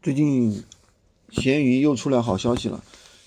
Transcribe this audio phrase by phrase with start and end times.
[0.00, 0.62] 最近
[1.30, 2.84] 闲鱼又出来好消息了。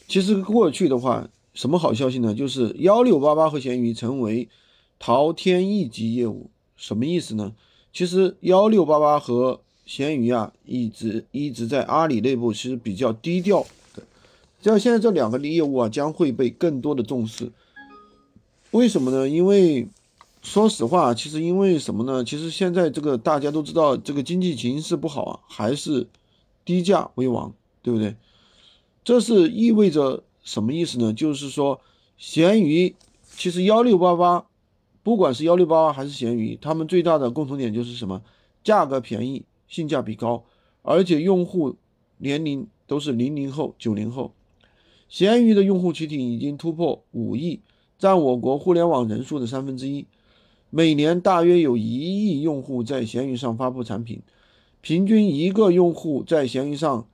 [0.08, 2.34] 其实过去的话，什么好消息呢？
[2.34, 4.48] 就是幺六八八和闲鱼成为
[4.98, 7.52] 淘天一级业务，什么意思呢？
[7.92, 14.04] 其实幺六八八和闲鱼啊，一直一直在阿里内部其实比较低调的。
[14.62, 17.52] 像现在这两个的业务啊，将会被更多的重视。
[18.72, 19.28] 为什么呢？
[19.28, 19.90] 因为
[20.42, 22.24] 说实话，其实因为什么呢？
[22.24, 26.08] 其实现在这个大家都知道，这个经济形势不好啊，还是。
[26.66, 28.16] 低价为王，对不对？
[29.04, 31.14] 这是意味着什么意思呢？
[31.14, 31.82] 就是说，
[32.18, 34.46] 闲鱼其实幺六八八，
[35.02, 38.22] 不管是幺六八八还是闲鱼，他们最大的共同点就是什么？
[38.64, 40.44] 价格便宜，性价比高，
[40.84, 41.76] 而且用户
[42.20, 44.34] 年龄都是零零后、九零后。
[45.10, 47.60] 闲鱼的用户群体已经突破五亿，
[47.98, 50.06] 占我国互联网人数的三分之一，
[50.70, 54.22] 每年大约有一亿用户在闲鱼上发布产品。
[54.82, 57.08] 平均一个用户在闲鱼上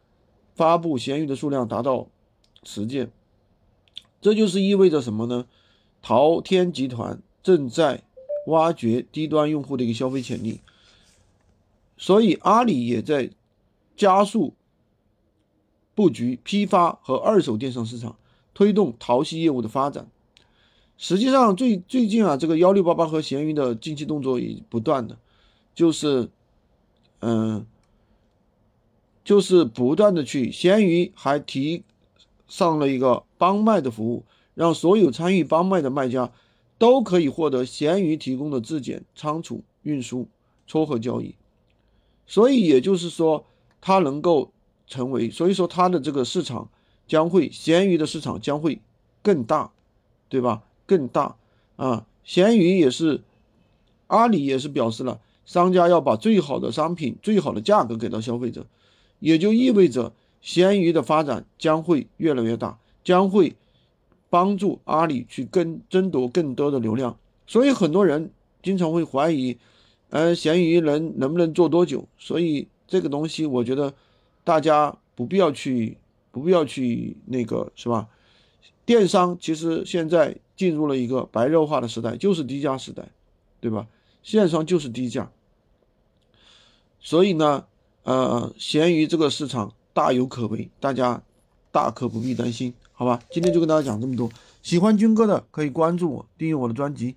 [0.56, 2.08] 发布闲鱼的数量达到
[2.64, 3.12] 十件，
[4.22, 5.46] 这就是意味着什么呢？
[6.02, 8.04] 淘天集团正在
[8.48, 10.62] 挖掘低端用户的一个消费潜力，
[11.98, 13.32] 所以阿里也在
[13.98, 14.54] 加速
[15.94, 18.16] 布局批发和二手电商市场，
[18.54, 20.10] 推动淘系业务的发展。
[20.98, 25.18] 实际上，最最近啊，这个幺六八八和闲鱼的近期动作也不断的，
[25.76, 26.30] 就是。
[27.20, 27.66] 嗯，
[29.24, 31.84] 就是不断的去，闲鱼还提
[32.48, 34.24] 上了一个帮卖的服务，
[34.54, 36.32] 让所有参与帮卖的卖家
[36.78, 40.28] 都可以获得闲鱼提供的质检、仓储、运输、
[40.66, 41.36] 撮合交易。
[42.26, 43.46] 所以也就是说，
[43.82, 44.52] 它能够
[44.86, 46.70] 成为，所以说它的这个市场
[47.08, 48.82] 将会，闲鱼的市场将会
[49.22, 49.72] 更大，
[50.30, 50.64] 对吧？
[50.86, 51.36] 更大
[51.76, 52.06] 啊！
[52.24, 53.24] 闲鱼也是，
[54.08, 55.20] 阿里也是表示了。
[55.48, 58.68] 商家要把最好的商品、最好的价格给到消费者，
[59.20, 63.56] 也就意味着闲鱼的发展将会越来越大，将会
[64.30, 67.18] 帮助阿里去更争夺更多的流量。
[67.48, 68.30] 所以很多人
[68.62, 69.58] 经常会怀疑，
[70.10, 72.06] 呃，闲鱼能能不能做多久？
[72.18, 73.94] 所以这个东西，我觉得
[74.44, 75.98] 大家不必要去，
[76.30, 78.10] 不必要去那个，是吧？
[78.86, 83.08] 电商其实现在进入了一个白热化的时代，就是低价时代，
[83.62, 83.88] 对吧？
[84.24, 85.32] 线上就是低价。
[87.00, 87.66] 所以呢，
[88.04, 91.22] 呃，闲鱼这个市场大有可为，大家
[91.72, 93.22] 大可不必担心，好吧？
[93.32, 94.30] 今天就跟大家讲这么多。
[94.62, 97.16] 喜欢军哥的可以关注我，订阅我的专辑，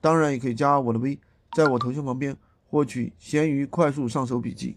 [0.00, 1.18] 当然也可以加我的微，
[1.56, 2.36] 在我头像旁边
[2.68, 4.76] 获取闲鱼快速上手笔记。